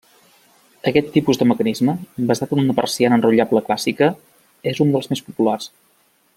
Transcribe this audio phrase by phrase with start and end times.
[0.91, 1.95] Aquest tipus de mecanisme,
[2.31, 4.11] basat en una persiana enrotllable clàssica,
[4.75, 5.73] és un dels més populars.